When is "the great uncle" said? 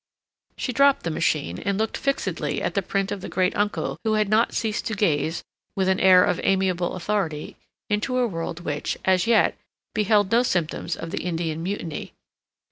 3.21-3.99